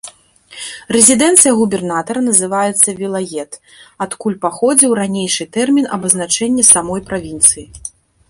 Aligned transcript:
Рэзідэнцыя 0.95 1.51
губернатара 1.59 2.21
называецца 2.29 2.95
вілает, 3.01 3.51
адкуль 4.07 4.39
паходзіў 4.45 4.97
ранейшы 5.03 5.43
тэрмін 5.57 5.85
абазначэння 5.99 6.63
самой 6.73 7.01
правінцыі. 7.11 7.65